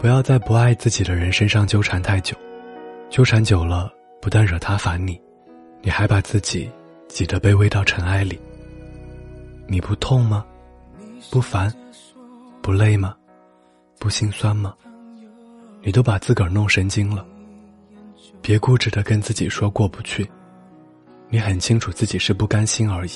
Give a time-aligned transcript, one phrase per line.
[0.00, 2.34] 不要在不爱自己的人身上纠缠太久，
[3.10, 5.20] 纠缠久了，不但惹他烦你，
[5.82, 6.70] 你还把自己
[7.06, 8.40] 挤得卑微到尘埃里。
[9.66, 10.42] 你不痛吗？
[11.30, 11.70] 不烦？
[12.62, 13.14] 不累吗？
[13.98, 14.74] 不心酸吗？
[15.82, 17.22] 你都把自个儿弄神经了。
[18.40, 20.26] 别固执的跟自己说过不去，
[21.28, 23.10] 你很清楚自己是不甘心而已。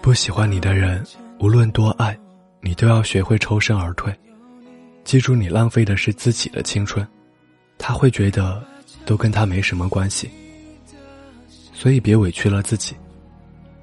[0.00, 1.04] 不喜欢你的人，
[1.38, 2.18] 无论多爱。
[2.64, 4.10] 你都要学会抽身而退，
[5.04, 7.06] 记住你浪费的是自己的青春，
[7.76, 8.64] 他会觉得
[9.04, 10.30] 都跟他没什么关系，
[11.74, 12.96] 所以别委屈了自己，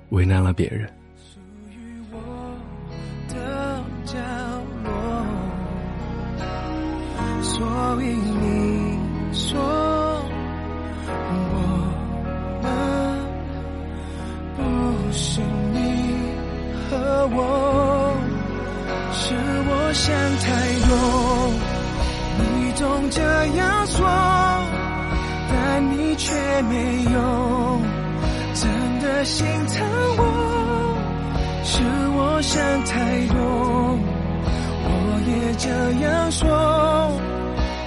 [0.09, 0.91] 为难了别人。
[7.43, 8.97] 所以你
[9.31, 9.61] 说
[11.29, 11.43] 我
[12.63, 12.65] 们
[14.57, 14.61] 不
[15.13, 15.39] 是
[15.71, 15.77] 你
[16.89, 17.70] 和我。
[19.91, 20.47] 我想太
[20.87, 20.89] 多，
[22.39, 23.21] 你总这
[23.57, 24.07] 样说，
[25.49, 27.81] 但你却没有
[28.53, 28.71] 真
[29.01, 29.85] 的心疼
[30.17, 30.23] 我。
[31.65, 31.83] 是
[32.15, 33.99] 我想太多，
[34.87, 34.89] 我
[35.27, 35.67] 也这
[36.05, 37.11] 样说，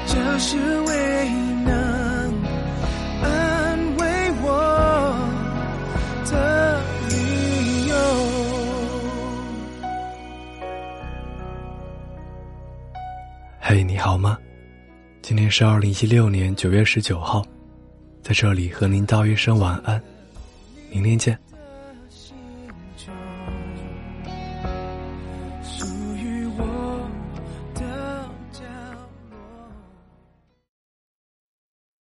[0.07, 0.93] 这是唯
[1.29, 1.44] 一。
[13.67, 14.39] 嗨你好吗？
[15.23, 17.43] 今天是二零一六年九月十九号
[18.23, 19.99] 在这里和您道一声晚安
[20.91, 21.39] 明天见。